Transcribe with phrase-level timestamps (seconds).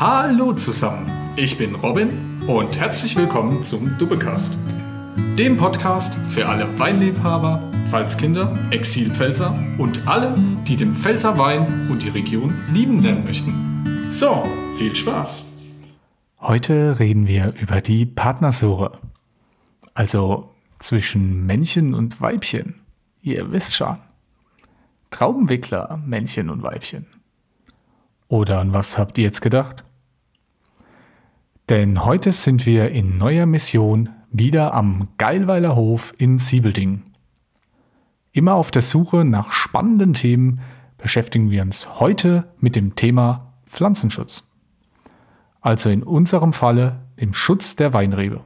[0.00, 4.56] Hallo zusammen, ich bin Robin und herzlich willkommen zum Dubbecast,
[5.38, 10.34] dem Podcast für alle Weinliebhaber, Pfalzkinder, Exilpfälzer und alle,
[10.66, 14.06] die den Pfälzer Wein und die Region lieben lernen möchten.
[14.10, 15.50] So, viel Spaß!
[16.40, 18.92] Heute reden wir über die Partnersuche,
[19.92, 20.48] also
[20.78, 22.76] zwischen Männchen und Weibchen.
[23.20, 23.98] Ihr wisst schon.
[25.10, 27.04] Traubenwickler, Männchen und Weibchen.
[28.28, 29.84] Oder an was habt ihr jetzt gedacht?
[31.70, 37.02] Denn heute sind wir in neuer Mission wieder am Geilweiler Hof in Siebelding.
[38.32, 40.62] Immer auf der Suche nach spannenden Themen
[40.98, 44.42] beschäftigen wir uns heute mit dem Thema Pflanzenschutz.
[45.60, 48.42] Also in unserem Falle dem Schutz der Weinrebe.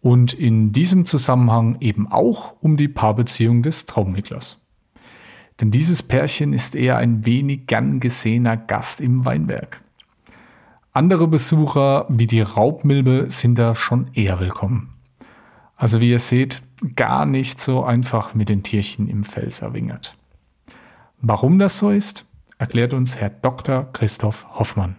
[0.00, 4.62] Und in diesem Zusammenhang eben auch um die Paarbeziehung des Traumwicklers.
[5.60, 9.82] Denn dieses Pärchen ist eher ein wenig gern gesehener Gast im Weinberg.
[10.98, 14.94] Andere Besucher wie die Raubmilbe sind da schon eher willkommen.
[15.76, 16.60] Also wie ihr seht,
[16.96, 20.16] gar nicht so einfach mit den Tierchen im Pfälzer Wingert.
[21.20, 22.26] Warum das so ist,
[22.58, 23.84] erklärt uns Herr Dr.
[23.92, 24.96] Christoph Hoffmann.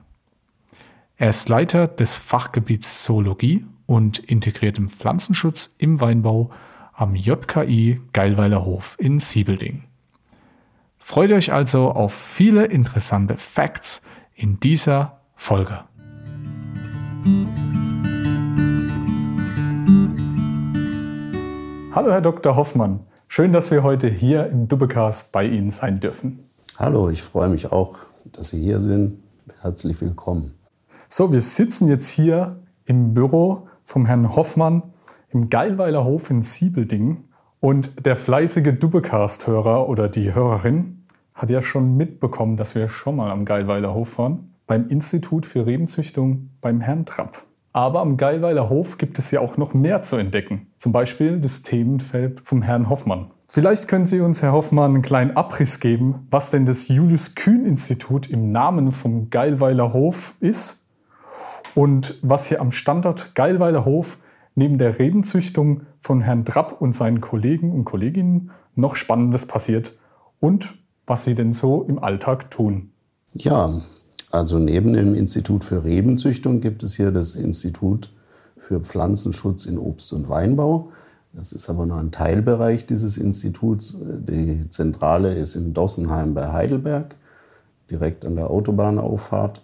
[1.18, 6.50] Er ist Leiter des Fachgebiets Zoologie und integriertem Pflanzenschutz im Weinbau
[6.94, 9.84] am JKI Geilweiler Hof in Siebelding.
[10.98, 14.02] Freut euch also auf viele interessante Facts
[14.34, 15.89] in dieser Folge.
[21.92, 22.56] Hallo Herr Dr.
[22.56, 26.40] Hoffmann, schön, dass wir heute hier im Dubbecast bei Ihnen sein dürfen.
[26.78, 27.98] Hallo, ich freue mich auch,
[28.32, 29.20] dass Sie hier sind.
[29.62, 30.54] Herzlich willkommen.
[31.08, 34.84] So, wir sitzen jetzt hier im Büro vom Herrn Hoffmann
[35.30, 37.26] im Geilweiler Hof in Siebelding.
[37.60, 43.32] Und der fleißige Dubbecast-Hörer oder die Hörerin hat ja schon mitbekommen, dass wir schon mal
[43.32, 47.44] am Geilweiler Hof waren, beim Institut für Rebenzüchtung beim Herrn Trapp.
[47.74, 50.68] Aber am Geilweiler Hof gibt es ja auch noch mehr zu entdecken.
[50.78, 53.32] Zum Beispiel das Themenfeld vom Herrn Hoffmann.
[53.48, 57.66] Vielleicht können Sie uns, Herr Hoffmann, einen kleinen Abriss geben, was denn das Julius Kühn
[57.66, 60.86] Institut im Namen vom Geilweiler Hof ist
[61.74, 64.20] und was hier am Standort Geilweiler Hof
[64.54, 69.98] neben der Rebenzüchtung von Herrn Trapp und seinen Kollegen und Kolleginnen noch Spannendes passiert
[70.40, 70.76] und
[71.08, 72.92] was Sie denn so im Alltag tun.
[73.34, 73.82] Ja,
[74.32, 78.12] also neben dem Institut für Rebenzüchtung gibt es hier das Institut
[78.58, 80.92] für Pflanzenschutz in Obst- und Weinbau.
[81.34, 83.96] Das ist aber nur ein Teilbereich dieses Instituts.
[84.00, 87.16] Die Zentrale ist in Dossenheim bei Heidelberg,
[87.90, 89.62] direkt an der Autobahnauffahrt.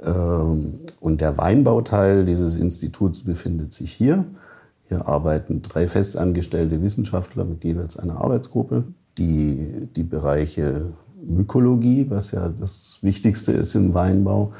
[0.00, 4.24] Ähm, und der Weinbauteil dieses Instituts befindet sich hier.
[4.88, 8.84] Hier arbeiten drei festangestellte Wissenschaftler mit jeweils einer Arbeitsgruppe
[9.18, 10.92] die, die Bereiche
[11.26, 14.50] Mykologie, was ja das Wichtigste ist im Weinbau,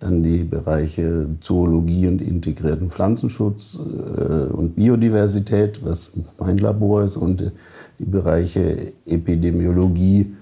[0.00, 7.52] dann die Bereiche Zoologie und integrierten Pflanzenschutz äh, und Biodiversität, was mein Labor ist, und
[7.98, 8.76] die Bereiche
[9.06, 10.34] Epidemiologie.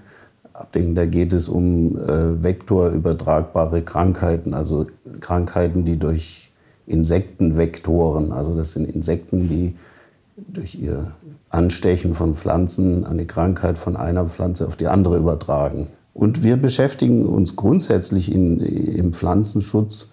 [0.71, 4.85] Da geht es um äh, vektorübertragbare Krankheiten, also
[5.19, 6.51] Krankheiten, die durch
[6.85, 9.75] Insektenvektoren, also das sind Insekten, die
[10.35, 11.11] durch ihr
[11.49, 15.87] Anstechen von Pflanzen eine Krankheit von einer Pflanze auf die andere übertragen.
[16.13, 20.09] Und wir beschäftigen uns grundsätzlich in, im Pflanzenschutz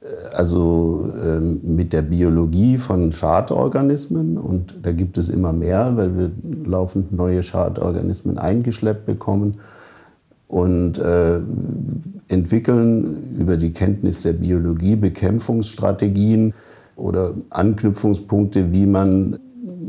[0.00, 4.38] äh, also äh, mit der Biologie von Schadorganismen.
[4.38, 6.30] Und da gibt es immer mehr, weil wir
[6.64, 9.58] laufend neue Schadorganismen eingeschleppt bekommen
[10.46, 11.40] und äh,
[12.28, 16.52] entwickeln über die Kenntnis der Biologie Bekämpfungsstrategien
[16.94, 19.38] oder Anknüpfungspunkte, wie man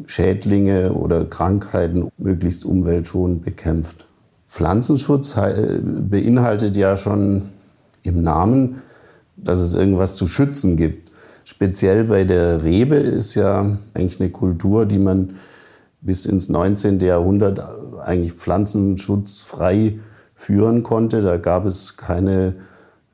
[0.05, 4.05] Schädlinge oder Krankheiten möglichst umweltschonend bekämpft.
[4.47, 7.43] Pflanzenschutz beinhaltet ja schon
[8.03, 8.83] im Namen,
[9.35, 11.11] dass es irgendwas zu schützen gibt.
[11.43, 15.35] Speziell bei der Rebe ist ja eigentlich eine Kultur, die man
[16.01, 16.99] bis ins 19.
[16.99, 17.61] Jahrhundert
[18.05, 19.99] eigentlich pflanzenschutzfrei
[20.35, 21.21] führen konnte.
[21.21, 22.55] Da gab es keine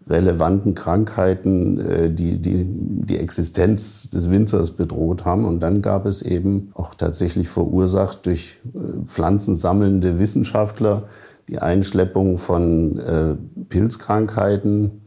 [0.10, 5.46] relevanten Krankheiten, äh, die, die die Existenz des Winzers bedroht haben.
[5.46, 11.04] Und dann gab es eben auch tatsächlich verursacht durch äh, pflanzensammelnde Wissenschaftler
[11.48, 13.36] die Einschleppung von äh,
[13.70, 15.02] Pilzkrankheiten,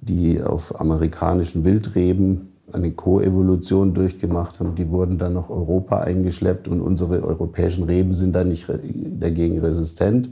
[0.00, 4.74] die auf amerikanischen Wildreben eine Koevolution durchgemacht haben.
[4.74, 8.66] Die wurden dann nach Europa eingeschleppt und unsere europäischen Reben sind dann nicht
[9.20, 10.30] dagegen resistent,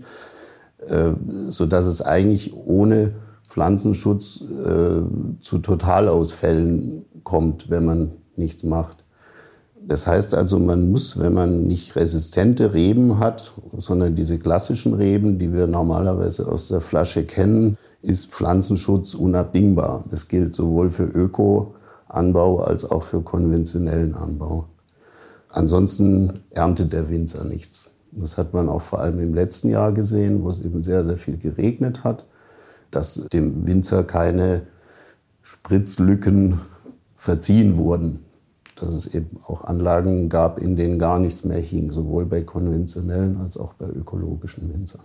[1.48, 3.12] sodass es eigentlich ohne
[3.52, 5.02] Pflanzenschutz äh,
[5.40, 9.04] zu Totalausfällen kommt, wenn man nichts macht.
[9.86, 15.38] Das heißt also, man muss, wenn man nicht resistente Reben hat, sondern diese klassischen Reben,
[15.38, 20.04] die wir normalerweise aus der Flasche kennen, ist Pflanzenschutz unabdingbar.
[20.10, 24.64] Das gilt sowohl für Ökoanbau als auch für konventionellen Anbau.
[25.50, 27.90] Ansonsten erntet der Winzer nichts.
[28.12, 31.18] Das hat man auch vor allem im letzten Jahr gesehen, wo es eben sehr, sehr
[31.18, 32.24] viel geregnet hat,
[32.92, 34.62] dass dem Winzer keine
[35.42, 36.60] Spritzlücken
[37.16, 38.24] verziehen wurden.
[38.78, 43.40] Dass es eben auch Anlagen gab, in denen gar nichts mehr hing, sowohl bei konventionellen
[43.40, 45.02] als auch bei ökologischen Winzern.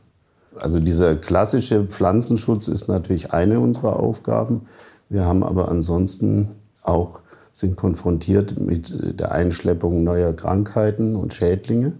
[0.59, 4.67] Also dieser klassische Pflanzenschutz ist natürlich eine unserer Aufgaben.
[5.09, 6.49] Wir haben aber ansonsten
[6.81, 7.21] auch
[7.53, 11.93] sind konfrontiert mit der Einschleppung neuer Krankheiten und Schädlinge.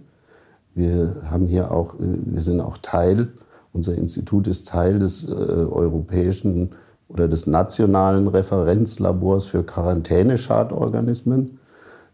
[0.74, 3.28] Wir haben hier auch, wir sind auch Teil,
[3.72, 6.70] unser Institut ist Teil des äh, europäischen
[7.08, 11.58] oder des nationalen Referenzlabors für Quarantäneschadorganismen.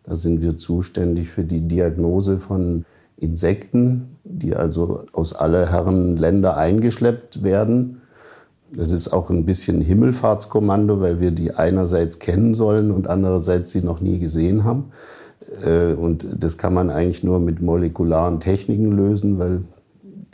[0.05, 2.85] Da sind wir zuständig für die Diagnose von
[3.17, 8.03] Insekten, die also aus aller Herren Länder eingeschleppt werden.
[8.73, 13.83] Das ist auch ein bisschen Himmelfahrtskommando, weil wir die einerseits kennen sollen und andererseits sie
[13.83, 14.91] noch nie gesehen haben.
[15.65, 19.63] Äh, und das kann man eigentlich nur mit molekularen Techniken lösen, weil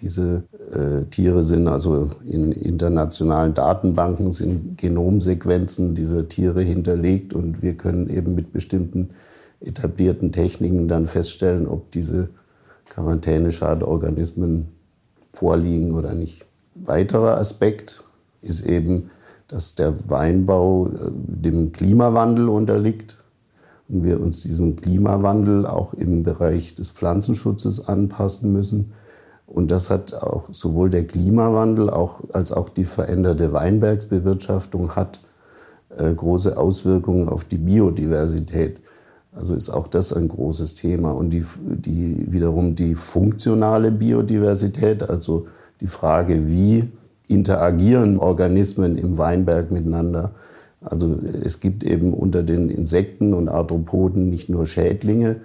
[0.00, 7.74] diese äh, Tiere sind also in internationalen Datenbanken, sind Genomsequenzen dieser Tiere hinterlegt und wir
[7.74, 9.10] können eben mit bestimmten
[9.60, 12.30] etablierten Techniken dann feststellen, ob diese
[12.88, 14.68] Quarantäneschadorganismen
[15.30, 16.44] vorliegen oder nicht.
[16.74, 18.02] Weiterer Aspekt
[18.42, 19.10] ist eben,
[19.48, 23.16] dass der Weinbau äh, dem Klimawandel unterliegt
[23.88, 28.92] und wir uns diesem Klimawandel auch im Bereich des Pflanzenschutzes anpassen müssen.
[29.50, 35.20] Und das hat auch sowohl der Klimawandel auch, als auch die veränderte Weinbergsbewirtschaftung hat
[35.96, 38.78] äh, große Auswirkungen auf die Biodiversität.
[39.32, 41.10] Also ist auch das ein großes Thema.
[41.10, 45.46] Und die, die, wiederum die funktionale Biodiversität, also
[45.80, 46.88] die Frage, wie
[47.26, 50.30] interagieren Organismen im Weinberg miteinander.
[50.80, 55.40] Also es gibt eben unter den Insekten und Arthropoden nicht nur Schädlinge,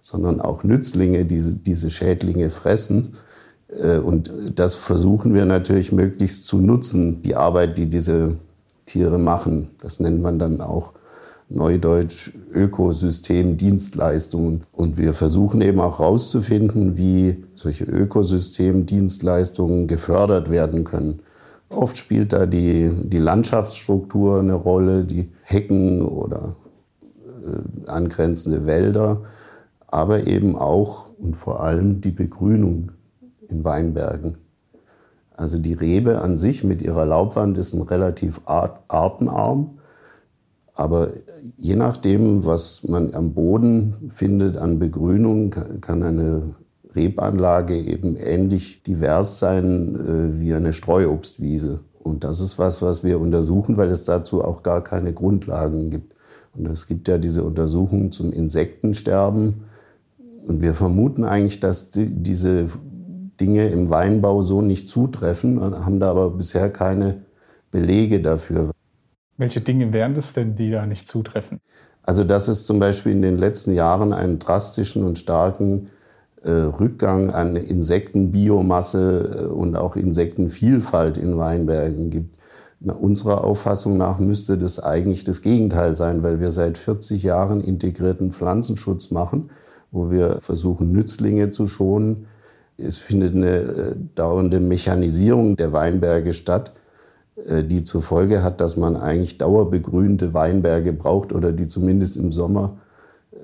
[0.00, 3.10] sondern auch Nützlinge, die diese Schädlinge fressen.
[3.78, 8.36] Äh, und das versuchen wir natürlich möglichst zu nutzen, die Arbeit, die diese
[8.84, 9.70] Tiere machen.
[9.80, 10.92] Das nennt man dann auch
[11.48, 14.60] Neudeutsch Ökosystemdienstleistungen.
[14.72, 21.20] Und wir versuchen eben auch herauszufinden, wie solche Ökosystemdienstleistungen gefördert werden können.
[21.68, 26.56] Oft spielt da die, die Landschaftsstruktur eine Rolle, die Hecken oder
[27.44, 27.58] äh,
[27.88, 29.22] angrenzende Wälder,
[29.86, 32.90] aber eben auch und vor allem die Begrünung
[33.50, 34.38] in Weinbergen.
[35.36, 39.78] Also die Rebe an sich mit ihrer Laubwand ist ein relativ artenarm
[40.80, 41.10] aber
[41.58, 45.50] je nachdem, was man am Boden findet an Begrünung,
[45.82, 46.54] kann eine
[46.94, 51.80] Rebanlage eben ähnlich divers sein äh, wie eine Streuobstwiese.
[52.02, 56.14] Und das ist was, was wir untersuchen, weil es dazu auch gar keine Grundlagen gibt.
[56.56, 59.64] Und es gibt ja diese Untersuchungen zum Insektensterben.
[60.48, 62.64] Und wir vermuten eigentlich, dass die, diese
[63.40, 67.22] Dinge im Weinbau so nicht zutreffen und haben da aber bisher keine
[67.70, 68.70] Belege dafür.
[69.36, 71.60] Welche Dinge wären das denn, die da nicht zutreffen?
[72.02, 75.90] Also, dass es zum Beispiel in den letzten Jahren einen drastischen und starken
[76.42, 82.36] äh, Rückgang an Insektenbiomasse äh, und auch Insektenvielfalt in Weinbergen gibt.
[82.80, 87.60] Na, unserer Auffassung nach müsste das eigentlich das Gegenteil sein, weil wir seit 40 Jahren
[87.60, 89.50] integrierten Pflanzenschutz machen,
[89.90, 92.26] wo wir versuchen, Nützlinge zu schonen.
[92.82, 96.72] Es findet eine äh, dauernde Mechanisierung der Weinberge statt
[97.46, 102.32] äh, die zur Folge hat, dass man eigentlich dauerbegrünte Weinberge braucht oder die zumindest im
[102.32, 102.78] Sommer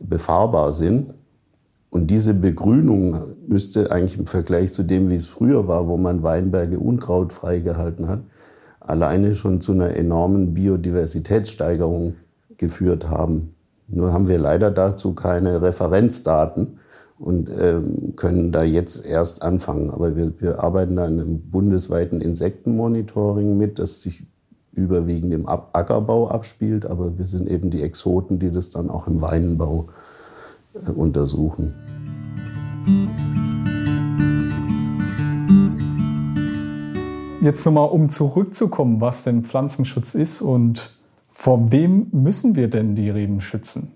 [0.00, 1.14] befahrbar sind.
[1.90, 3.16] Und diese Begrünung
[3.46, 8.08] müsste eigentlich im Vergleich zu dem, wie es früher war, wo man Weinberge unkrautfrei gehalten
[8.08, 8.20] hat,
[8.80, 12.14] alleine schon zu einer enormen Biodiversitätssteigerung
[12.58, 13.54] geführt haben.
[13.88, 16.80] Nur haben wir leider dazu keine Referenzdaten
[17.18, 19.90] und ähm, können da jetzt erst anfangen.
[19.90, 24.26] Aber wir, wir arbeiten da in einem bundesweiten Insektenmonitoring mit, das sich
[24.72, 29.22] überwiegend im Ackerbau abspielt, aber wir sind eben die Exoten, die das dann auch im
[29.22, 29.88] Weinbau
[30.74, 31.74] äh, untersuchen.
[37.40, 40.90] Jetzt nochmal, um zurückzukommen, was denn Pflanzenschutz ist und
[41.28, 43.95] vor wem müssen wir denn die Reben schützen?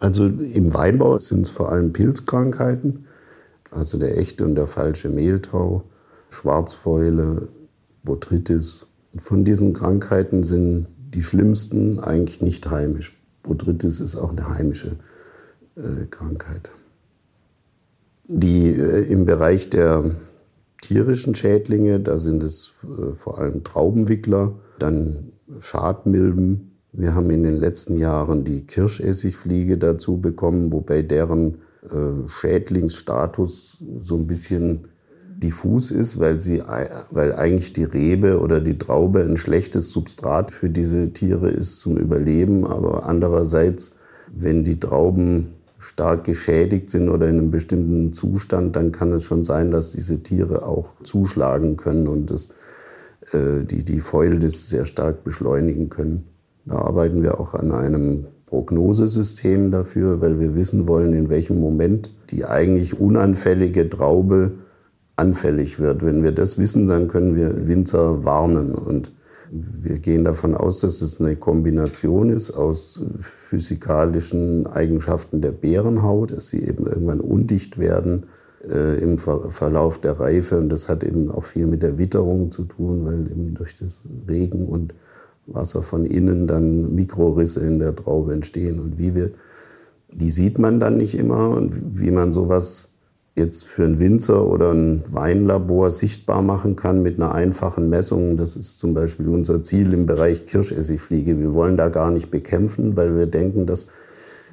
[0.00, 3.06] Also im Weinbau sind es vor allem Pilzkrankheiten,
[3.70, 5.84] also der echte und der falsche Mehltau,
[6.30, 7.48] Schwarzfäule,
[8.02, 8.86] Botrytis.
[9.16, 13.20] Von diesen Krankheiten sind die schlimmsten eigentlich nicht heimisch.
[13.42, 14.96] Botrytis ist auch eine heimische
[15.76, 16.70] äh, Krankheit.
[18.26, 20.12] Die äh, im Bereich der,
[20.80, 26.69] tierischen Schädlinge, da sind es äh, vor allem Traubenwickler, dann Schadmilben.
[26.92, 34.16] Wir haben in den letzten Jahren die Kirschessigfliege dazu bekommen, wobei deren äh, Schädlingsstatus so
[34.16, 34.88] ein bisschen
[35.42, 36.62] diffus ist, weil, sie,
[37.10, 41.96] weil eigentlich die Rebe oder die Traube ein schlechtes Substrat für diese Tiere ist zum
[41.96, 42.66] Überleben.
[42.66, 43.96] Aber andererseits,
[44.32, 49.44] wenn die Trauben stark geschädigt sind oder in einem bestimmten Zustand, dann kann es schon
[49.44, 52.50] sein, dass diese Tiere auch zuschlagen können und das,
[53.32, 56.26] äh, die, die Fäulnis sehr stark beschleunigen können.
[56.66, 62.10] Da arbeiten wir auch an einem Prognosesystem dafür, weil wir wissen wollen, in welchem Moment
[62.30, 64.52] die eigentlich unanfällige Traube
[65.16, 66.04] anfällig wird.
[66.04, 68.74] Wenn wir das wissen, dann können wir Winzer warnen.
[68.74, 69.12] Und
[69.50, 76.48] wir gehen davon aus, dass es eine Kombination ist aus physikalischen Eigenschaften der Bärenhaut, dass
[76.48, 78.26] sie eben irgendwann undicht werden
[78.68, 80.58] äh, im Ver Verlauf der Reife.
[80.58, 84.00] Und das hat eben auch viel mit der Witterung zu tun, weil eben durch das
[84.28, 84.94] Regen und
[85.46, 88.80] Wasser von innen dann Mikrorisse in der Traube entstehen.
[88.80, 89.32] Und wie wir,
[90.12, 92.90] die sieht man dann nicht immer und wie man sowas
[93.36, 98.36] jetzt für einen Winzer oder ein Weinlabor sichtbar machen kann mit einer einfachen Messung.
[98.36, 101.38] Das ist zum Beispiel unser Ziel im Bereich Kirschessigfliege.
[101.38, 103.88] Wir wollen da gar nicht bekämpfen, weil wir denken, dass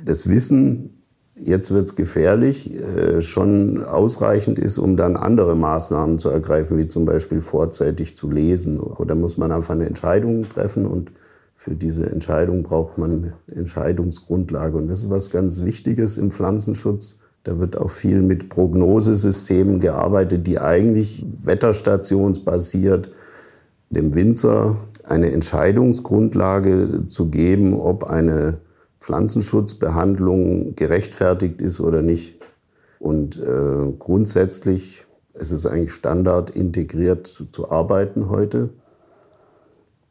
[0.06, 0.97] das Wissen,
[1.44, 6.88] jetzt wird es gefährlich, äh, schon ausreichend ist, um dann andere Maßnahmen zu ergreifen, wie
[6.88, 8.80] zum Beispiel vorzeitig zu lesen.
[8.80, 11.12] Oder muss man einfach eine Entscheidung treffen und
[11.56, 14.78] für diese Entscheidung braucht man Entscheidungsgrundlage.
[14.78, 17.18] Und das ist was ganz Wichtiges im Pflanzenschutz
[17.48, 23.10] da wird auch viel mit Prognosesystemen gearbeitet, die eigentlich wetterstationsbasiert
[23.90, 24.76] dem Winzer
[25.06, 28.58] eine Entscheidungsgrundlage zu geben, ob eine
[29.08, 32.46] Pflanzenschutzbehandlung gerechtfertigt ist oder nicht.
[33.00, 38.72] Und äh, grundsätzlich ist es eigentlich Standard, integriert zu, zu, arbeiten heute.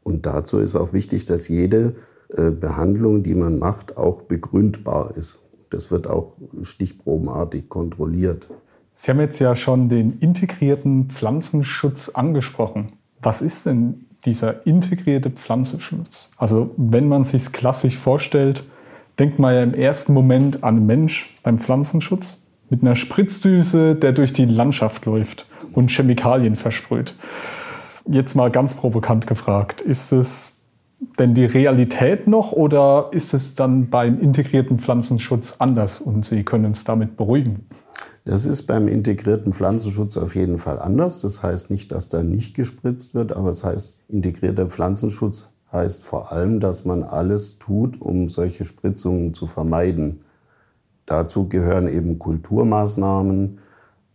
[0.01, 1.93] Und dazu ist auch wichtig, dass jede
[2.29, 5.41] äh, Behandlung, die man macht, auch begründbar ist.
[5.69, 8.47] Das wird auch stichprobenartig kontrolliert.
[8.95, 12.93] Sie haben jetzt ja schon den integrierten Pflanzenschutz angesprochen.
[13.21, 16.31] Was ist denn dieser integrierte Pflanzenschutz?
[16.37, 18.63] Also wenn man sich klassisch vorstellt,
[19.19, 24.33] denkt man ja im ersten Moment an Mensch beim Pflanzenschutz mit einer Spritzdüse, der durch
[24.33, 27.15] die Landschaft läuft und Chemikalien versprüht.
[28.09, 30.63] Jetzt mal ganz provokant gefragt, ist es
[31.19, 36.65] denn die Realität noch oder ist es dann beim integrierten Pflanzenschutz anders und Sie können
[36.65, 37.67] uns damit beruhigen?
[38.25, 41.21] Das ist beim integrierten Pflanzenschutz auf jeden Fall anders.
[41.21, 46.31] Das heißt nicht, dass da nicht gespritzt wird, aber es heißt, integrierter Pflanzenschutz heißt vor
[46.31, 50.21] allem, dass man alles tut, um solche Spritzungen zu vermeiden.
[51.05, 53.59] Dazu gehören eben Kulturmaßnahmen,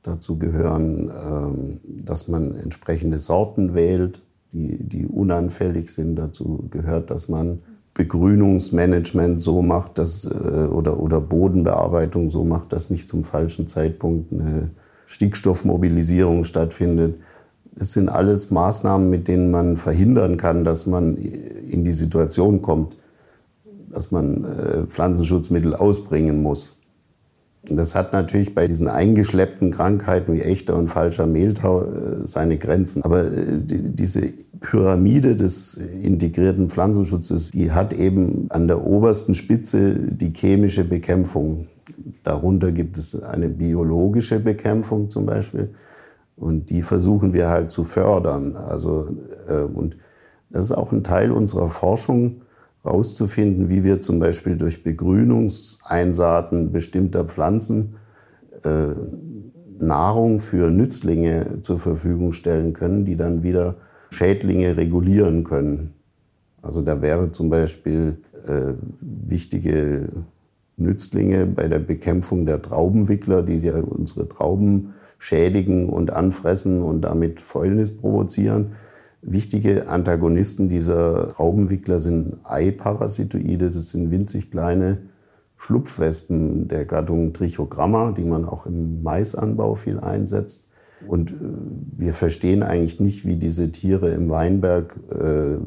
[0.02, 6.16] dazu gehören, ähm, dass man entsprechende Sorten wählt, die, die unanfällig sind.
[6.16, 7.60] Dazu gehört, dass man
[7.94, 14.32] Begrünungsmanagement so macht, dass, äh, oder, oder Bodenbearbeitung so macht, dass nicht zum falschen Zeitpunkt
[14.32, 14.70] eine
[15.06, 17.20] Stickstoffmobilisierung stattfindet.
[17.74, 22.96] Das sind alles Maßnahmen, mit denen man verhindern kann, dass man in die Situation kommt,
[23.90, 26.76] dass man äh, Pflanzenschutzmittel ausbringen muss.
[27.68, 31.86] Und das hat natürlich bei diesen eingeschleppten Krankheiten wie echter und falscher Mehltau äh,
[32.24, 33.04] seine Grenzen.
[33.04, 40.32] Aber äh, diese Pyramide des integrierten Pflanzenschutzes, die hat eben an der obersten Spitze die
[40.34, 41.68] chemische Bekämpfung.
[42.24, 45.70] Darunter gibt es eine biologische Bekämpfung zum Beispiel.
[46.42, 48.56] Und die versuchen wir halt zu fördern.
[48.56, 49.06] Also,
[49.46, 49.96] äh, und
[50.50, 52.42] das ist auch ein Teil unserer Forschung,
[52.84, 57.94] rauszufinden, wie wir zum Beispiel durch Begrünungseinsaaten bestimmter Pflanzen
[58.64, 58.88] äh,
[59.78, 63.76] Nahrung für Nützlinge zur Verfügung stellen können, die dann wieder
[64.10, 65.94] Schädlinge regulieren können.
[66.60, 68.18] Also da wäre zum Beispiel
[68.48, 70.08] äh, wichtige
[70.76, 77.38] Nützlinge bei der Bekämpfung der Traubenwickler, die ja unsere Trauben schädigen und anfressen und damit
[77.40, 78.72] Fäulnis provozieren
[79.24, 83.70] Wichtige Antagonisten dieser Raubenwickler sind Eiparasitoide.
[83.70, 84.98] Das sind winzig kleine
[85.56, 90.68] Schlupfwespen der Gattung Trichogramma, die man auch im Maisanbau viel einsetzt.
[91.06, 91.34] Und äh,
[91.96, 95.58] wir verstehen eigentlich nicht, wie diese Tiere im Weinberg, äh,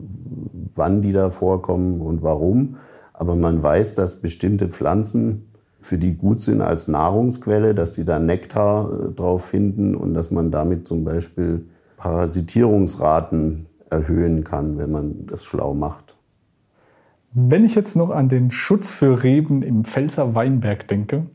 [0.76, 2.76] wann die da vorkommen und warum.
[3.14, 5.46] Aber man weiß, dass bestimmte Pflanzen
[5.86, 10.32] für die gut sind als Nahrungsquelle, dass sie da Nektar äh, drauf finden und dass
[10.32, 11.66] man damit zum Beispiel
[11.98, 16.16] Parasitierungsraten erhöhen kann, wenn man das schlau macht.
[17.34, 21.28] Wenn ich jetzt noch an den Schutz für Reben im Pfälzer Weinberg denke,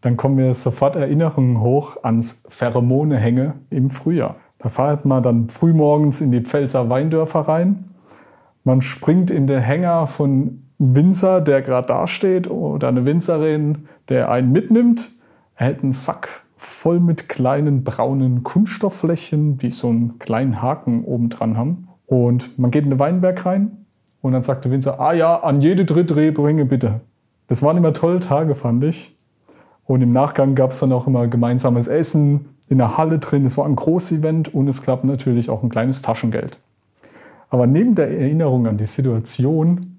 [0.00, 4.36] dann kommen mir sofort Erinnerungen hoch ans Pheromonehänge im Frühjahr.
[4.58, 7.90] Da fährt man dann frühmorgens in die Pfälzer Weindörfer rein.
[8.64, 14.52] Man springt in den Hänger von Winzer, der gerade dasteht, oder eine Winzerin, der einen
[14.52, 15.10] mitnimmt.
[15.54, 21.28] Er hält einen Sack voll mit kleinen braunen Kunststoffflächen, die so einen kleinen Haken oben
[21.28, 21.88] dran haben.
[22.06, 23.86] Und man geht in den Weinberg rein
[24.20, 27.00] und dann sagt der Winzer, ah ja, an jede dritte Rebringe bitte.
[27.46, 29.16] Das waren immer tolle Tage, fand ich.
[29.84, 33.44] Und im Nachgang gab es dann auch immer gemeinsames Essen in der Halle drin.
[33.44, 36.58] Es war ein großes Event und es gab natürlich auch ein kleines Taschengeld.
[37.50, 39.91] Aber neben der Erinnerung an die Situation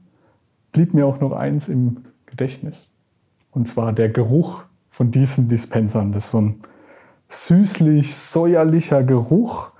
[0.74, 2.92] blieb mir auch noch eins im Gedächtnis.
[3.52, 6.12] Und zwar der Geruch von diesen Dispensern.
[6.12, 6.56] Das ist so ein
[7.30, 9.72] süßlich, säuerlicher Geruch,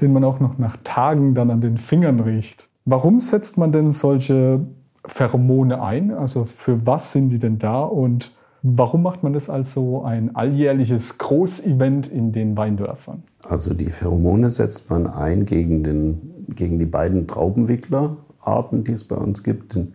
[0.00, 2.68] den man auch noch nach Tagen dann an den Fingern riecht.
[2.84, 4.64] Warum setzt man denn solche
[5.06, 6.12] Pheromone ein?
[6.12, 8.30] Also für was sind die denn da und
[8.66, 13.22] Warum macht man das als so ein alljährliches Großevent in den Weindörfern?
[13.46, 19.16] Also die Pheromone setzt man ein gegen, den, gegen die beiden Traubenwicklerarten, die es bei
[19.16, 19.92] uns gibt, den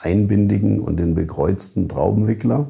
[0.00, 2.68] einbindigen und den bekreuzten Traubenwickler.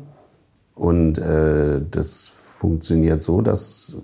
[0.74, 4.02] Und äh, das funktioniert so, dass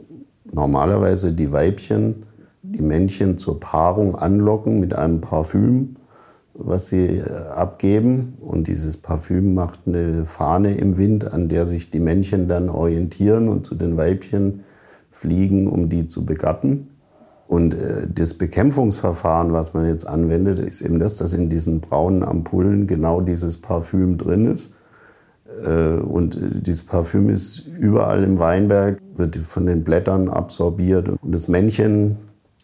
[0.51, 2.25] normalerweise die Weibchen
[2.63, 5.97] die Männchen zur Paarung anlocken mit einem Parfüm
[6.55, 8.35] was sie äh, abgeben.
[8.41, 13.49] Und dieses Parfüm macht eine Fahne im Wind, an der sich die Männchen dann orientieren
[13.49, 14.65] und zu den Weibchen
[15.11, 16.89] fliegen, um die zu begatten.
[17.55, 22.25] Und äh, das Bekämpfungsverfahren, was man jetzt anwendet, ist eben das, dass in diesen braunen
[22.25, 24.75] Ampullen genau dieses Parfüm drin ist.
[25.65, 31.09] Äh, und dieses Parfüm ist überall im Weinberg, wird von den Blättern absorbiert.
[31.09, 32.17] Und das Männchen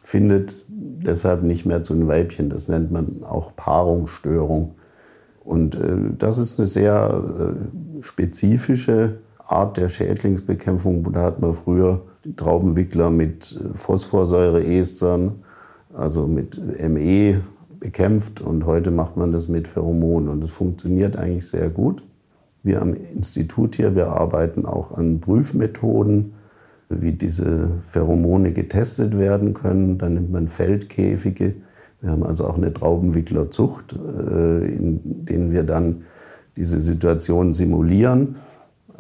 [0.03, 2.51] findet deshalb nicht mehr zu den Weibchen.
[2.51, 4.75] Das nennt man auch Paarungsstörung.
[5.45, 11.13] Und äh, das ist eine sehr äh, spezifische Art der Schädlingsbekämpfung.
[11.13, 12.03] Da hat man früher
[12.37, 15.43] Traubenwickler mit äh, Phosphorsäureestern,
[15.95, 17.41] also mit ME
[17.81, 22.05] bekämpft und heute macht man das mit Pheromonen und es funktioniert eigentlich sehr gut.
[22.63, 26.35] Wir am Institut hier, wir arbeiten auch an Prüfmethoden,
[26.91, 29.97] wie diese Pheromone getestet werden können.
[29.97, 31.55] Dann nimmt man Feldkäfige.
[32.01, 36.03] Wir haben also auch eine Traubenwicklerzucht, äh, in denen wir dann
[36.57, 38.37] diese Situation simulieren.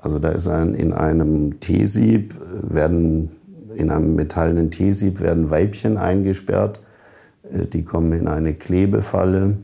[0.00, 3.30] Also da ist ein, in einem T-Sieb werden,
[3.74, 6.80] in einem metallenen T-Sieb werden Weibchen eingesperrt.
[7.42, 9.58] Äh, die kommen in eine Klebefalle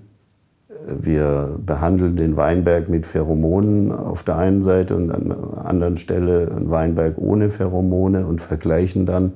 [0.87, 6.51] wir behandeln den Weinberg mit Pheromonen auf der einen Seite und an der anderen Stelle
[6.55, 9.33] einen Weinberg ohne Pheromone und vergleichen dann,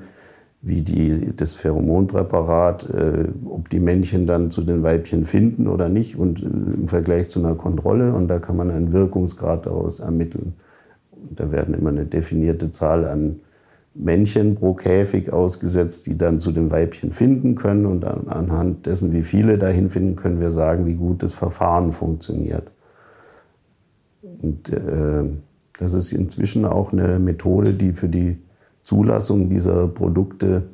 [0.62, 6.16] wie die, das Pheromonpräparat, äh, ob die Männchen dann zu den Weibchen finden oder nicht
[6.16, 8.12] und äh, im Vergleich zu einer Kontrolle.
[8.12, 10.54] Und da kann man einen Wirkungsgrad daraus ermitteln.
[11.30, 13.40] Da werden immer eine definierte Zahl an
[13.94, 17.87] Männchen pro Käfig ausgesetzt, die dann zu den Weibchen finden können.
[17.87, 22.70] Und anhand dessen, wie viele dahin finden, können wir sagen, wie gut das Verfahren funktioniert.
[24.42, 25.24] Und äh,
[25.78, 28.38] das ist inzwischen auch eine Methode, die für die
[28.83, 30.64] Zulassung dieser Produkte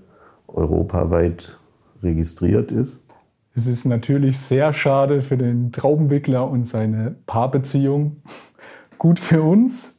[0.49, 1.59] europaweit
[2.03, 2.99] registriert ist.
[3.55, 8.17] Es ist natürlich sehr schade für den Traubenwickler und seine Paarbeziehung.
[8.99, 9.96] Gut für uns,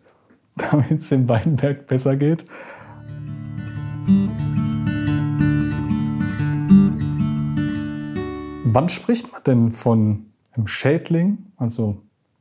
[0.71, 2.45] damit es dem Weinberg besser geht.
[8.69, 11.97] Wann spricht man denn von einem Schädling, also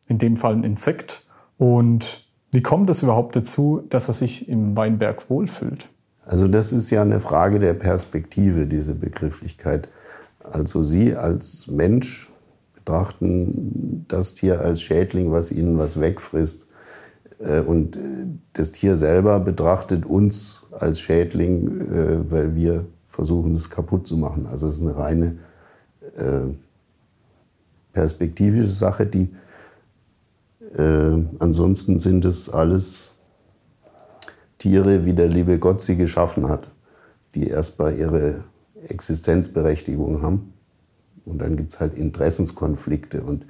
[0.08, 1.22] in dem Fall ein Insekt?
[1.56, 5.88] Und wie kommt es überhaupt dazu, dass er sich im Weinberg wohlfühlt?
[6.24, 9.88] Also das ist ja eine Frage der Perspektive, diese Begrifflichkeit.
[10.42, 12.32] Also Sie als Mensch
[12.74, 16.68] betrachten das Tier als Schädling, was Ihnen was wegfrisst.
[17.38, 18.00] Äh, und äh,
[18.52, 24.46] das Tier selber betrachtet uns als Schädling, äh, weil wir versuchen, es kaputt zu machen.
[24.46, 25.36] Also es ist eine reine
[27.92, 29.28] perspektivische Sache, die
[31.38, 33.12] ansonsten sind es alles
[34.56, 36.70] Tiere, wie der liebe Gott sie geschaffen hat,
[37.34, 38.44] die erstmal ihre
[38.88, 40.54] Existenzberechtigung haben.
[41.26, 43.22] Und dann gibt es halt Interessenskonflikte.
[43.22, 43.44] Und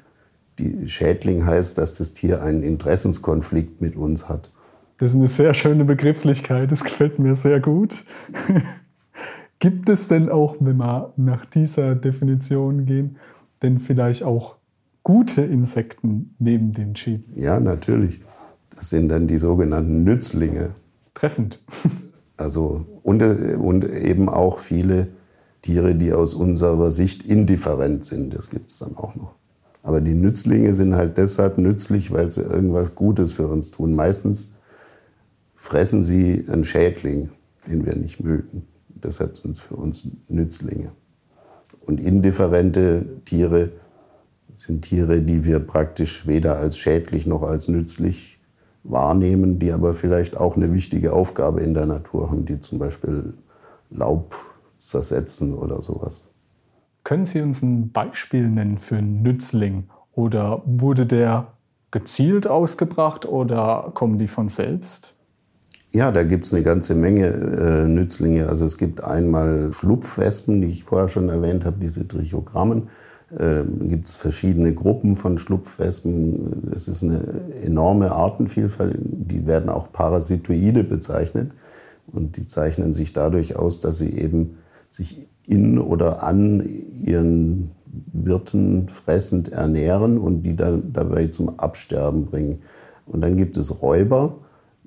[0.59, 4.51] die Schädling heißt, dass das Tier einen Interessenskonflikt mit uns hat.
[4.99, 8.05] Das ist eine sehr schöne Begrifflichkeit, das gefällt mir sehr gut.
[9.59, 13.16] Gibt es denn auch, wenn wir nach dieser Definition gehen,
[13.62, 14.57] denn vielleicht auch
[15.03, 17.42] gute Insekten neben den Schädlingen?
[17.42, 18.21] Ja, natürlich.
[18.75, 20.75] Das sind dann die sogenannten Nützlinge.
[21.14, 21.62] Treffend.
[22.38, 25.09] Also und, und eben auch viele
[25.62, 28.35] Tiere, die aus unserer Sicht indifferent sind.
[28.35, 29.37] Das gibt es dann auch noch.
[29.87, 33.94] Aber die Nützlinge sind halt deshalb nützlich, weil sie irgendwas Gutes für uns tun.
[33.94, 34.57] Meistens
[35.55, 37.31] fressen sie einen Schädling,
[37.68, 38.66] den wir nicht mögen.
[38.88, 40.90] Deshalb sind es für uns Nützlinge.
[41.85, 43.70] Und indifferente Tiere
[44.57, 48.40] sind Tiere, die wir praktisch weder als schädlich noch als nützlich
[48.83, 53.35] wahrnehmen, die aber vielleicht auch eine wichtige Aufgabe in der Natur haben, die zum Beispiel
[53.90, 54.35] Laub
[54.79, 56.27] zersetzen oder sowas.
[57.07, 59.85] Können Sie uns ein Beispiel nennen für einen Nützling?
[60.16, 61.53] Oder wurde der
[61.92, 65.14] gezielt ausgebracht oder kommen die von selbst?
[65.92, 68.49] Ja, da gibt es eine ganze Menge äh, Nützlinge.
[68.49, 72.88] Also es gibt einmal Schlupfwespen, die ich vorher schon erwähnt habe, diese Trichogrammen.
[73.31, 76.73] Äh, gibt es verschiedene Gruppen von Schlupfwespen.
[76.75, 77.23] Es ist eine
[77.62, 78.99] enorme Artenvielfalt.
[78.99, 81.53] Die werden auch Parasitoide bezeichnet.
[82.09, 84.57] Und die zeichnen sich dadurch aus, dass sie eben
[84.90, 86.69] sich in oder an
[87.05, 87.71] ihren
[88.13, 92.61] Wirten fressend ernähren und die dann dabei zum Absterben bringen.
[93.07, 94.39] Und dann gibt es Räuber,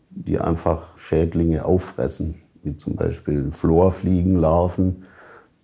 [0.09, 5.03] die einfach Schädlinge auffressen, wie zum Beispiel Florfliegenlarven,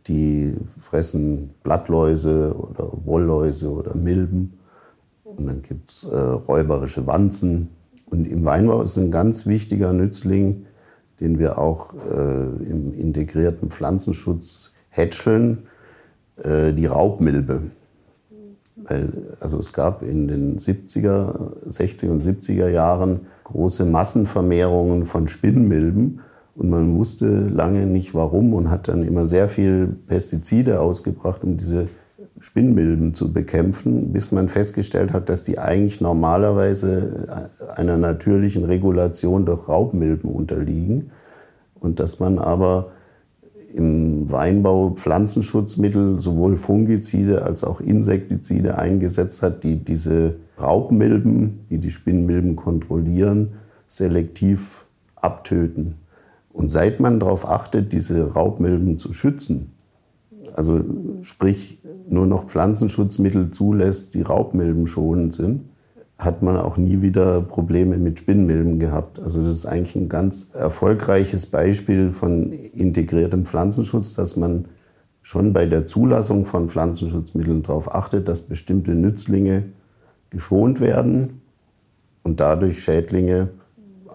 [0.08, 4.58] die fressen Blattläuse oder Wollläuse oder Milben.
[5.24, 7.70] Und dann gibt es äh, räuberische Wanzen.
[8.06, 10.68] Und im Weinbau ist ein ganz wichtiger Nützling,
[11.20, 15.60] den wir auch äh, im integrierten Pflanzenschutz hätscheln,
[16.44, 17.64] äh, die Raubmilbe.
[18.76, 26.22] Weil, also es gab in den 70er, 60er und 70er Jahren große Massenvermehrungen von Spinnmilben
[26.56, 31.58] und man wusste lange nicht warum und hat dann immer sehr viel Pestizide ausgebracht, um
[31.58, 31.88] diese
[32.40, 39.68] Spinnmilben zu bekämpfen, bis man festgestellt hat, dass die eigentlich normalerweise einer natürlichen Regulation durch
[39.68, 41.12] Raubmilben unterliegen
[41.76, 42.92] und dass man aber
[43.76, 51.90] im Weinbau Pflanzenschutzmittel, sowohl Fungizide als auch Insektizide eingesetzt hat, die diese Raubmilben, die die
[51.90, 53.50] Spinnmilben kontrollieren,
[53.88, 54.86] selektiv
[55.16, 55.96] abtöten.
[56.54, 59.74] Und seit man darauf achtet, diese Raubmilben zu schützen,
[60.54, 60.80] also
[61.22, 65.66] sprich nur noch Pflanzenschutzmittel zulässt, die Raubmilben schonend sind,
[66.18, 69.20] hat man auch nie wieder Probleme mit Spinnmilben gehabt.
[69.20, 74.66] Also das ist eigentlich ein ganz erfolgreiches Beispiel von integriertem Pflanzenschutz, dass man
[75.22, 79.64] schon bei der Zulassung von Pflanzenschutzmitteln darauf achtet, dass bestimmte Nützlinge
[80.30, 81.42] geschont werden
[82.24, 83.50] und dadurch Schädlinge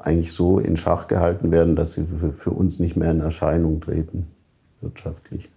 [0.02, 4.28] eigentlich so in Schach gehalten werden, dass sie für uns nicht mehr in Erscheinung treten,
[4.80, 5.50] wirtschaftlich.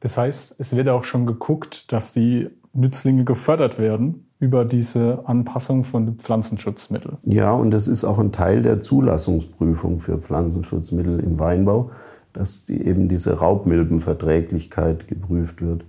[0.00, 5.84] Das heißt, es wird auch schon geguckt, dass die Nützlinge gefördert werden über diese Anpassung
[5.84, 7.18] von Pflanzenschutzmitteln.
[7.24, 11.90] Ja, und das ist auch ein Teil der Zulassungsprüfung für Pflanzenschutzmittel im Weinbau,
[12.32, 15.84] dass die, eben diese Raubmilbenverträglichkeit geprüft wird.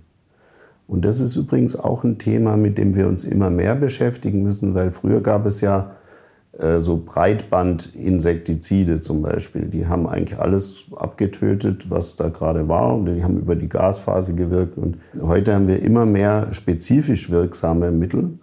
[0.86, 4.74] Und das ist übrigens auch ein Thema, mit dem wir uns immer mehr beschäftigen müssen,
[4.74, 5.92] weil früher gab es ja
[6.78, 9.68] so Breitbandinsektizide zum Beispiel.
[9.68, 14.34] Die haben eigentlich alles abgetötet, was da gerade war und die haben über die Gasphase
[14.34, 14.76] gewirkt.
[14.76, 18.38] Und heute haben wir immer mehr spezifisch wirksame Mittel,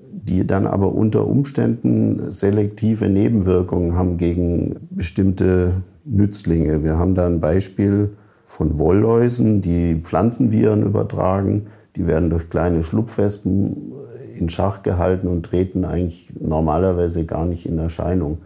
[0.00, 6.82] die dann aber unter Umständen selektive Nebenwirkungen haben gegen bestimmte Nützlinge.
[6.82, 8.10] Wir haben da ein Beispiel
[8.44, 11.66] von Wollläusen, die Pflanzenviren übertragen.
[11.94, 13.92] Die werden durch kleine Schlupfwespen
[14.36, 18.38] in Schach gehalten und treten eigentlich normalerweise gar nicht in Erscheinung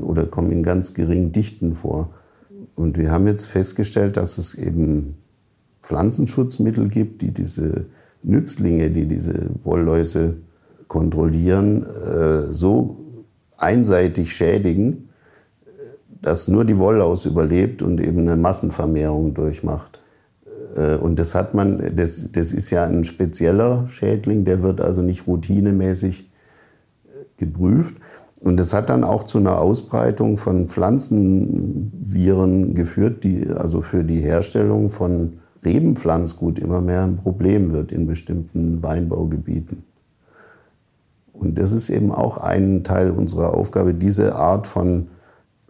[0.00, 2.10] oder kommen in ganz geringen Dichten vor.
[2.74, 5.16] Und wir haben jetzt festgestellt, dass es eben
[5.82, 7.86] Pflanzenschutzmittel gibt, die diese
[8.22, 10.36] Nützlinge, die diese Wollläuse
[10.88, 12.96] kontrollieren, äh, so
[13.56, 15.08] einseitig schädigen,
[16.20, 20.00] dass nur die Wollaus überlebt und eben eine Massenvermehrung durchmacht.
[20.76, 25.02] Äh, und das hat man, das, das ist ja ein spezieller Schädling, der wird also
[25.02, 26.30] nicht routinemäßig
[27.06, 27.08] äh,
[27.38, 27.96] geprüft.
[28.42, 34.20] Und das hat dann auch zu einer Ausbreitung von Pflanzenviren geführt, die also für die
[34.20, 39.84] Herstellung von Rebenpflanzgut immer mehr ein Problem wird in bestimmten Weinbaugebieten.
[41.32, 45.08] Und das ist eben auch ein Teil unserer Aufgabe, diese Art von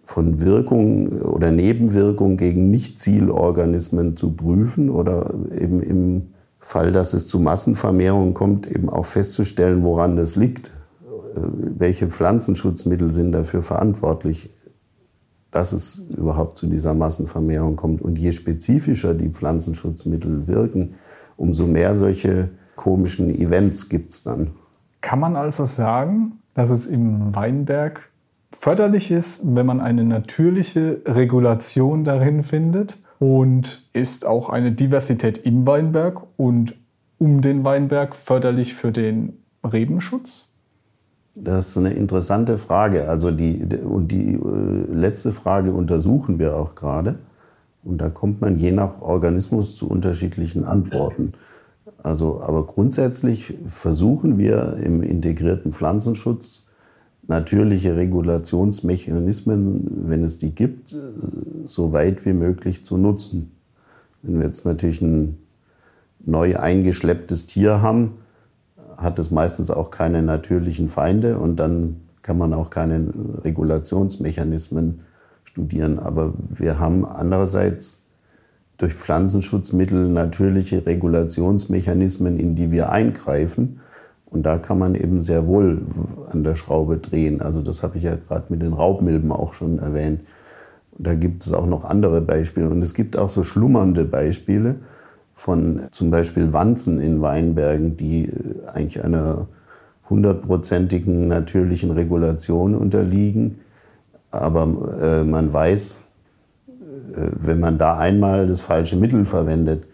[0.06, 6.28] von Wirkung oder Nebenwirkung gegen Nicht-Zielorganismen zu prüfen oder eben im
[6.60, 10.68] Fall, dass es zu Massenvermehrung kommt, eben auch festzustellen, woran das liegt.
[11.34, 11.40] Äh,
[11.76, 14.50] welche Pflanzenschutzmittel sind dafür verantwortlich,
[15.50, 18.00] dass es überhaupt zu dieser Massenvermehrung kommt.
[18.00, 20.94] Und je spezifischer die Pflanzenschutzmittel wirken,
[21.36, 24.52] umso mehr solche komischen Events gibt es dann.
[25.00, 28.08] Kann man also sagen, dass es im Weinberg
[28.50, 35.66] förderlich ist, wenn man eine natürliche Regulation darin findet und ist auch eine Diversität im
[35.66, 36.74] Weinberg und
[37.18, 40.48] um den Weinberg förderlich für den Rebenschutz?
[41.34, 43.08] Das ist eine interessante Frage.
[43.08, 47.18] Also die, und die äh, letzte Frage untersuchen wir auch gerade.
[47.84, 51.34] Und da kommt man je nach Organismus zu unterschiedlichen Antworten.
[52.02, 56.65] Also, aber grundsätzlich versuchen wir im integrierten Pflanzenschutz
[57.28, 60.96] natürliche Regulationsmechanismen, wenn es die gibt, äh,
[61.66, 63.52] so weit wie möglich zu nutzen.
[64.22, 65.38] Wenn wir jetzt natürlich ein
[66.24, 68.14] neu eingeschlepptes Tier haben,
[68.96, 73.12] hat es meistens auch keine natürlichen Feinde und dann kann man auch keine
[73.44, 75.00] Regulationsmechanismen
[75.44, 75.98] studieren.
[75.98, 78.06] Aber wir haben andererseits
[78.78, 83.80] durch Pflanzenschutzmittel natürliche Regulationsmechanismen, in die wir eingreifen.
[84.28, 85.82] Und da kann man eben sehr wohl
[86.30, 87.40] an der Schraube drehen.
[87.40, 90.20] Also das habe ich ja gerade mit den Raubmilben auch schon erwähnt.
[90.98, 92.68] Da gibt es auch noch andere Beispiele.
[92.68, 94.76] Und es gibt auch so schlummernde Beispiele
[95.32, 99.48] von zum Beispiel Wanzen in Weinbergen, die äh, eigentlich einer
[100.08, 103.60] hundertprozentigen natürlichen Regulation unterliegen.
[104.30, 106.08] Aber äh, man weiß,
[106.68, 106.72] äh,
[107.38, 109.84] wenn man da einmal das falsche Mittel verwendet,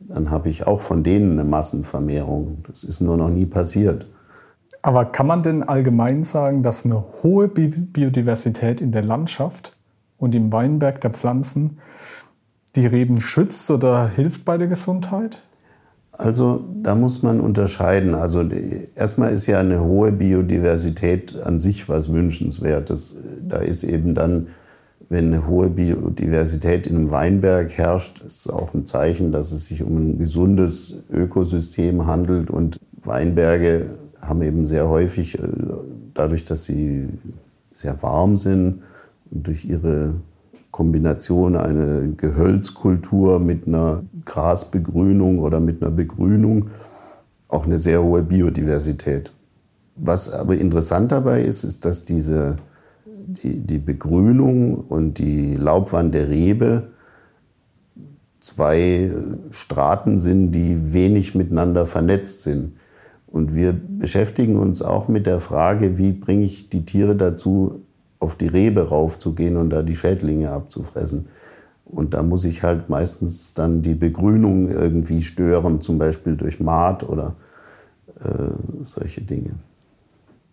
[0.00, 2.64] dann habe ich auch von denen eine Massenvermehrung.
[2.66, 4.06] Das ist nur noch nie passiert.
[4.82, 9.72] Aber kann man denn allgemein sagen, dass eine hohe Biodiversität in der Landschaft
[10.18, 11.78] und im Weinberg der Pflanzen
[12.76, 15.38] die Reben schützt oder hilft bei der Gesundheit?
[16.12, 18.14] Also da muss man unterscheiden.
[18.14, 18.44] Also
[18.94, 23.18] erstmal ist ja eine hohe Biodiversität an sich was Wünschenswertes.
[23.48, 24.48] Da ist eben dann,
[25.10, 29.66] wenn eine hohe Biodiversität in einem Weinberg herrscht, ist es auch ein Zeichen, dass es
[29.66, 32.48] sich um ein gesundes Ökosystem handelt.
[32.48, 35.42] Und Weinberge haben eben sehr häufig, äh,
[36.14, 37.08] dadurch, dass sie
[37.72, 38.82] sehr warm sind
[39.32, 40.14] und durch ihre
[40.70, 46.70] Kombination eine Gehölzkultur mit einer Grasbegrünung oder mit einer Begrünung
[47.48, 49.32] auch eine sehr hohe Biodiversität.
[49.96, 52.58] Was aber interessant dabei ist, ist, dass diese,
[53.26, 56.88] die, die Begrünung und die Laubwand der Rebe
[58.40, 59.10] zwei
[59.50, 62.72] Straten sind, die wenig miteinander vernetzt sind.
[63.26, 67.82] Und wir beschäftigen uns auch mit der Frage, wie bringe ich die Tiere dazu,
[68.18, 71.26] auf die Rebe raufzugehen und da die Schädlinge abzufressen.
[71.84, 77.08] Und da muss ich halt meistens dann die Begrünung irgendwie stören, zum Beispiel durch Maat
[77.08, 77.34] oder
[78.22, 79.50] äh, solche Dinge.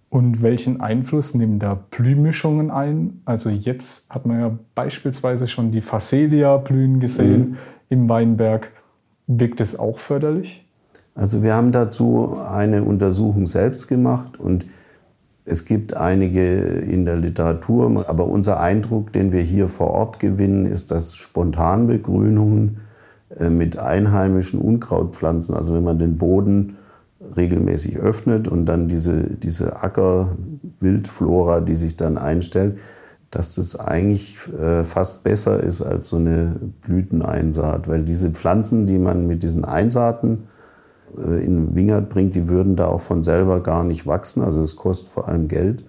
[0.10, 3.22] Und welchen Einfluss nehmen da Blühmischungen ein?
[3.26, 7.58] Also jetzt hat man ja beispielsweise schon die Phacelia blühen gesehen mhm.
[7.90, 8.72] im Weinberg.
[9.28, 10.66] Wirkt es auch förderlich?
[11.14, 14.66] Also wir haben dazu eine Untersuchung selbst gemacht und
[15.44, 20.66] es gibt einige in der Literatur, aber unser Eindruck, den wir hier vor Ort gewinnen,
[20.66, 22.80] ist, dass Spontanbegrünungen
[23.38, 26.77] äh, mit einheimischen Unkrautpflanzen, also wenn man den Boden
[27.36, 32.78] regelmäßig öffnet und dann diese, diese Ackerwildflora, die sich dann einstellt,
[33.32, 39.00] dass das eigentlich äh, fast besser ist als so eine Blüteneinsaat, weil diese Pflanzen, die
[39.00, 40.44] man mit diesen Einsaaten
[41.18, 44.42] äh, in Wingert bringt, die würden da auch von selber gar nicht wachsen.
[44.42, 45.84] Also es kostet vor allem Geld,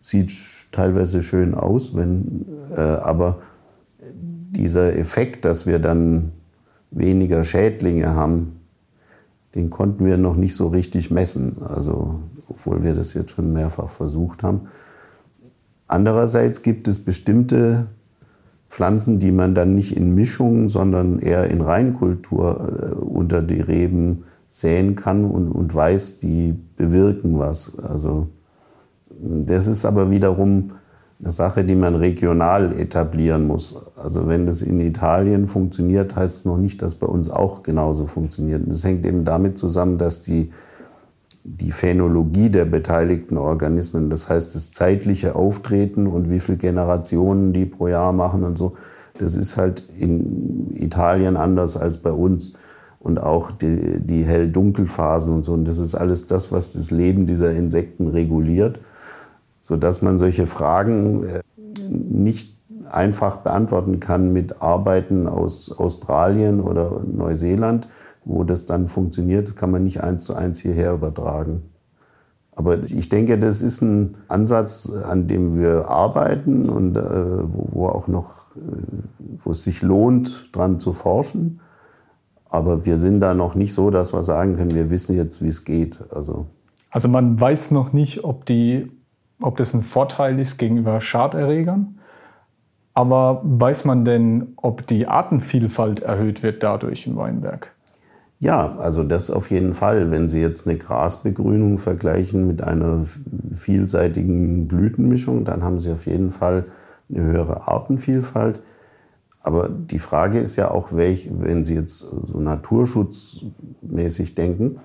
[0.00, 0.32] sieht
[0.70, 3.38] teilweise schön aus, wenn, äh, aber
[4.50, 6.32] dieser Effekt, dass wir dann
[6.90, 8.60] weniger Schädlinge haben,
[9.54, 11.62] den konnten wir noch nicht so richtig messen.
[11.62, 14.62] Also obwohl wir das jetzt schon mehrfach versucht haben.
[15.86, 17.86] Andererseits gibt es bestimmte
[18.68, 24.24] Pflanzen, die man dann nicht in Mischungen, sondern eher in Reinkultur äh, unter die Reben
[24.48, 27.78] säen kann und, und weiß, die bewirken was.
[27.78, 28.28] Also
[29.10, 30.72] das ist aber wiederum
[31.20, 33.80] eine Sache, die man regional etablieren muss.
[33.96, 38.06] Also wenn das in Italien funktioniert, heißt es noch nicht, dass bei uns auch genauso
[38.06, 38.62] funktioniert.
[38.66, 40.50] das hängt eben damit zusammen, dass die,
[41.44, 47.66] die Phänologie der beteiligten Organismen, das heißt das zeitliche Auftreten und wie viele Generationen die
[47.66, 48.72] pro Jahr machen und so,
[49.18, 52.54] das ist halt in Italien anders als bei uns
[52.98, 55.52] und auch die, die Hell-Dunkel-Phasen und so.
[55.52, 58.80] Und das ist alles das, was das Leben dieser Insekten reguliert,
[59.64, 61.40] sodass man solche Fragen äh,
[61.88, 62.54] nicht
[62.90, 67.88] einfach beantworten kann mit Arbeiten aus Australien oder Neuseeland,
[68.26, 71.62] wo das dann funktioniert, kann man nicht eins zu eins hierher übertragen.
[72.54, 77.86] Aber ich denke, das ist ein Ansatz, an dem wir arbeiten und äh, wo, wo,
[77.86, 78.60] auch noch, äh,
[79.42, 81.60] wo es sich lohnt, dran zu forschen.
[82.50, 85.48] Aber wir sind da noch nicht so, dass wir sagen können, wir wissen jetzt, wie
[85.48, 86.00] es geht.
[86.10, 86.48] Also,
[86.90, 88.90] also man weiß noch nicht, ob, die,
[89.40, 91.98] ob das ein Vorteil ist gegenüber Schaderregern.
[92.94, 97.72] Aber weiß man denn, ob die Artenvielfalt erhöht wird dadurch im Weinberg?
[98.38, 100.10] Ja, also das auf jeden Fall.
[100.10, 103.04] Wenn Sie jetzt eine Grasbegrünung vergleichen mit einer
[103.52, 106.64] vielseitigen Blütenmischung, dann haben Sie auf jeden Fall
[107.08, 108.60] eine höhere Artenvielfalt.
[109.40, 114.78] Aber die Frage ist ja auch, welch, wenn Sie jetzt so naturschutzmäßig denken,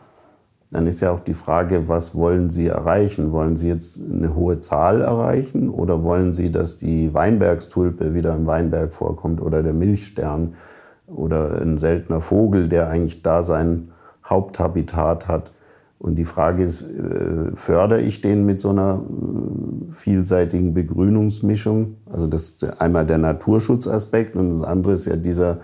[0.72, 3.32] dann ist ja auch die Frage, was wollen Sie erreichen?
[3.32, 8.46] Wollen Sie jetzt eine hohe Zahl erreichen oder wollen Sie, dass die Weinbergstulpe wieder im
[8.46, 10.54] Weinberg vorkommt oder der Milchstern
[11.08, 13.90] oder ein seltener Vogel, der eigentlich da sein
[14.24, 15.52] Haupthabitat hat?
[15.98, 21.98] Und die Frage ist, äh, fördere ich den mit so einer äh, vielseitigen Begrünungsmischung?
[22.10, 25.60] Also das ist einmal der Naturschutzaspekt und das andere ist ja dieser,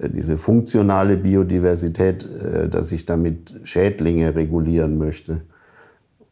[0.00, 2.28] diese funktionale Biodiversität,
[2.70, 5.42] dass ich damit Schädlinge regulieren möchte.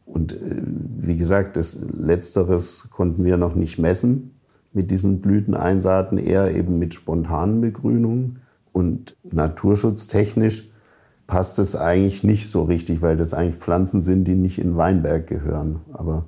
[0.05, 4.31] Und wie gesagt, das Letzteres konnten wir noch nicht messen
[4.71, 8.39] mit diesen Blüteneinsaaten, eher eben mit spontanen Begrünungen.
[8.71, 10.71] Und naturschutztechnisch
[11.25, 15.27] passt es eigentlich nicht so richtig, weil das eigentlich Pflanzen sind, die nicht in Weinberg
[15.27, 15.81] gehören.
[15.91, 16.25] Aber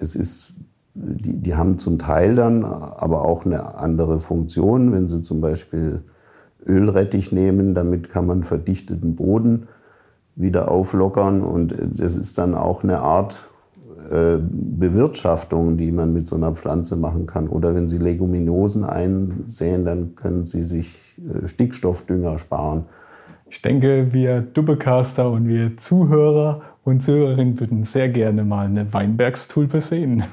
[0.00, 0.54] es ist,
[0.94, 4.90] die, die haben zum Teil dann aber auch eine andere Funktion.
[4.90, 6.02] Wenn sie zum Beispiel
[6.66, 9.68] Ölrettich nehmen, damit kann man verdichteten Boden
[10.36, 13.48] wieder auflockern und das ist dann auch eine Art
[14.10, 17.48] äh, Bewirtschaftung, die man mit so einer Pflanze machen kann.
[17.48, 22.84] Oder wenn Sie Leguminosen einsehen, dann können Sie sich äh, Stickstoffdünger sparen.
[23.48, 29.80] Ich denke, wir Dubbecaster und wir Zuhörer und Zuhörerinnen würden sehr gerne mal eine Weinbergstulpe
[29.80, 30.24] sehen.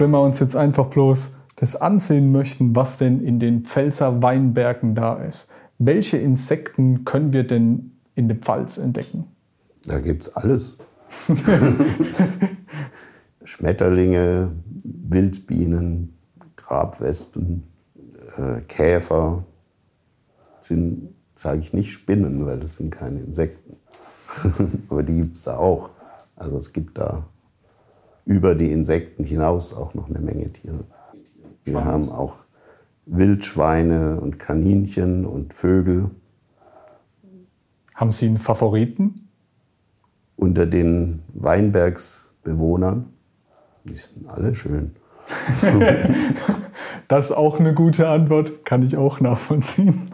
[0.00, 4.94] Wenn wir uns jetzt einfach bloß das ansehen möchten, was denn in den Pfälzer Weinbergen
[4.94, 9.24] da ist, welche Insekten können wir denn in der Pfalz entdecken?
[9.84, 10.78] Da gibt es alles.
[13.44, 14.52] Schmetterlinge,
[14.84, 16.14] Wildbienen,
[16.56, 17.64] Grabwespen,
[18.36, 19.44] äh, Käfer
[20.60, 23.76] sind, sage ich nicht Spinnen, weil das sind keine Insekten.
[24.88, 25.90] Aber die gibt es da auch.
[26.36, 27.26] Also es gibt da
[28.30, 30.84] über die Insekten hinaus auch noch eine Menge Tiere.
[31.64, 32.44] Wir haben auch
[33.06, 36.12] Wildschweine und Kaninchen und Vögel.
[37.92, 39.28] Haben Sie einen Favoriten?
[40.36, 43.12] Unter den Weinbergsbewohnern,
[43.82, 44.92] die sind alle schön.
[47.08, 50.12] das ist auch eine gute Antwort, kann ich auch nachvollziehen.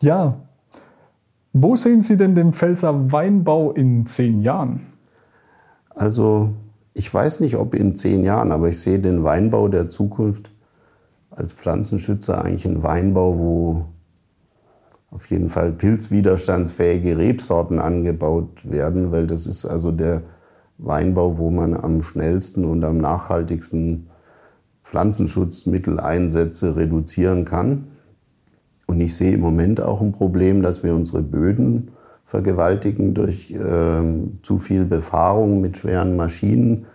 [0.00, 0.40] Ja,
[1.52, 4.80] wo sehen Sie denn den Pfälzer Weinbau in zehn Jahren?
[5.90, 6.54] Also,
[6.94, 10.52] ich weiß nicht, ob in zehn Jahren, aber ich sehe den Weinbau der Zukunft
[11.30, 13.84] als Pflanzenschützer eigentlich einen Weinbau, wo
[15.10, 20.22] auf jeden Fall pilzwiderstandsfähige Rebsorten angebaut werden, weil das ist also der
[20.78, 24.08] Weinbau, wo man am schnellsten und am nachhaltigsten
[24.82, 27.88] Pflanzenschutzmitteleinsätze reduzieren kann.
[28.86, 31.92] Und ich sehe im Moment auch ein Problem, dass wir unsere Böden
[32.24, 34.02] vergewaltigen durch äh,
[34.42, 36.86] zu viel Befahrung mit schweren Maschinen.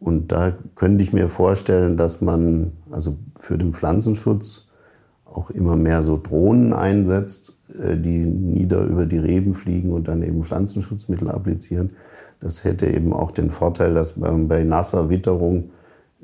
[0.00, 4.68] Und da könnte ich mir vorstellen, dass man also für den Pflanzenschutz
[5.24, 10.22] auch immer mehr so Drohnen einsetzt, äh, die nieder über die Reben fliegen und dann
[10.22, 11.90] eben Pflanzenschutzmittel applizieren.
[12.40, 15.70] Das hätte eben auch den Vorteil, dass man bei nasser Witterung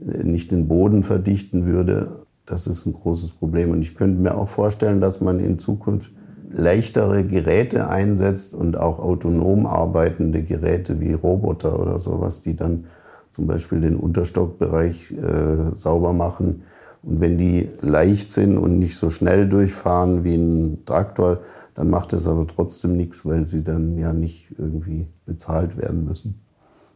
[0.01, 2.25] äh, nicht den Boden verdichten würde.
[2.47, 3.71] Das ist ein großes Problem.
[3.71, 6.13] Und ich könnte mir auch vorstellen, dass man in Zukunft
[6.57, 12.85] leichtere Geräte einsetzt und auch autonom arbeitende Geräte wie Roboter oder sowas, die dann
[13.33, 16.63] zum Beispiel den Unterstockbereich äh, sauber machen.
[17.03, 21.41] Und wenn die leicht sind und nicht so schnell durchfahren wie ein Traktor,
[21.75, 26.41] dann macht es aber trotzdem nichts, weil sie dann ja nicht irgendwie bezahlt werden müssen.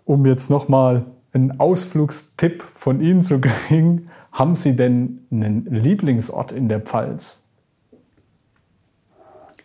[0.04, 6.68] Um jetzt nochmal einen Ausflugstipp von Ihnen zu kriegen, haben Sie denn einen Lieblingsort in
[6.68, 7.47] der Pfalz?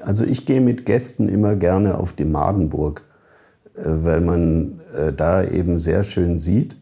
[0.06, 3.04] Also ich gehe mit Gästen immer gerne auf die Madenburg,
[3.76, 6.78] äh, weil man äh, da eben sehr schön sieht,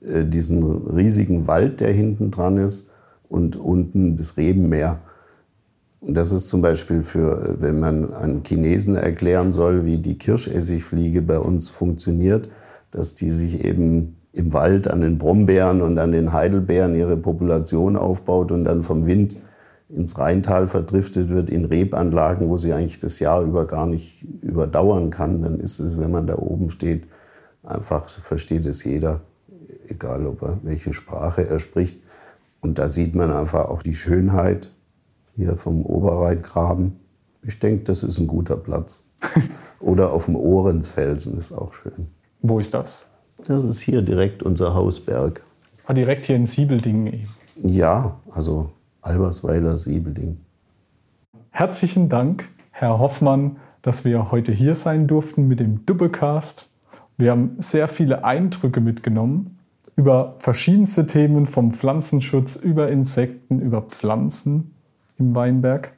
[0.00, 2.90] äh, diesen riesigen Wald, der hinten dran ist
[3.28, 5.00] und unten das Rebenmeer.
[6.00, 11.22] Und das ist zum Beispiel für, wenn man einem Chinesen erklären soll, wie die Kirschessigfliege
[11.22, 12.48] bei uns funktioniert,
[12.90, 17.96] dass die sich eben im Wald an den Brombeeren und an den Heidelbeeren ihre Population
[17.96, 19.36] aufbaut und dann vom Wind
[19.88, 25.10] ins Rheintal verdriftet wird in Rebanlagen, wo sie eigentlich das Jahr über gar nicht überdauern
[25.10, 27.06] kann, dann ist es, wenn man da oben steht,
[27.62, 29.22] einfach versteht es jeder,
[29.86, 32.00] egal ob er welche Sprache er spricht.
[32.60, 34.70] Und da sieht man einfach auch die Schönheit
[35.36, 36.98] hier vom Oberrheingraben.
[37.42, 39.04] Ich denke, das ist ein guter Platz.
[39.80, 42.08] Oder auf dem Ohrensfelsen ist auch schön.
[42.42, 43.06] Wo ist das?
[43.46, 45.40] Das ist hier direkt unser Hausberg.
[45.86, 47.28] Ah, direkt hier in Siebeldingen eben.
[47.56, 48.70] Ja, also
[49.02, 50.38] Albersweiler, Siebelding.
[51.50, 56.72] Herzlichen Dank, Herr Hoffmann, dass wir heute hier sein durften mit dem Doublecast.
[57.16, 59.58] Wir haben sehr viele Eindrücke mitgenommen
[59.96, 64.74] über verschiedenste Themen vom Pflanzenschutz über Insekten, über Pflanzen
[65.18, 65.92] im Weinberg.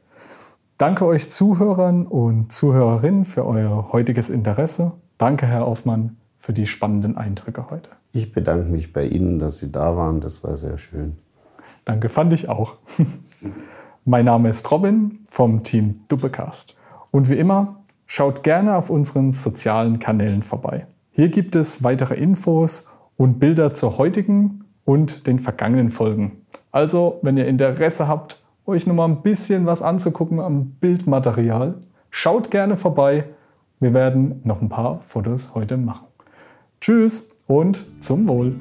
[0.79, 4.93] Danke euch Zuhörern und Zuhörerinnen für euer heutiges Interesse.
[5.19, 7.91] Danke, Herr Hoffmann, für die spannenden Eindrücke heute.
[8.13, 10.21] Ich bedanke mich bei Ihnen, dass Sie da waren.
[10.21, 11.19] Das war sehr schön.
[11.85, 12.77] Danke, fand ich auch.
[14.05, 16.77] mein Name ist Robin vom Team Doublecast.
[17.11, 20.87] Und wie immer, schaut gerne auf unseren sozialen Kanälen vorbei.
[21.11, 26.45] Hier gibt es weitere Infos und Bilder zur heutigen und den vergangenen Folgen.
[26.73, 31.75] Also, wenn ihr Interesse habt, euch noch mal ein bisschen was anzugucken am Bildmaterial,
[32.11, 33.25] schaut gerne vorbei.
[33.81, 36.07] Wir werden noch ein paar Fotos heute machen.
[36.81, 38.55] Tschüss und zum Wohl.